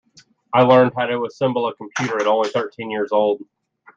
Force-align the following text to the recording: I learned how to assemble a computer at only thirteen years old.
I 0.51 0.63
learned 0.63 0.93
how 0.97 1.05
to 1.05 1.25
assemble 1.25 1.67
a 1.67 1.75
computer 1.75 2.19
at 2.19 2.25
only 2.25 2.49
thirteen 2.49 2.89
years 2.89 3.11
old. 3.11 3.43